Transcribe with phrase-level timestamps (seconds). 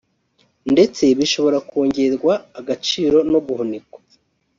[0.73, 3.99] ndetse bishobora kongererwa agaciro no guhunikwa